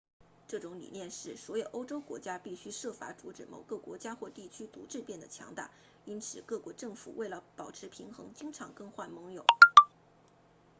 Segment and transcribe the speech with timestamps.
[0.47, 5.69] 这种理念是所有欧洲国家必须设法阻止某个国家地区独自变得强大
[6.05, 9.45] 因此各国政府为了保持平衡经常更换盟友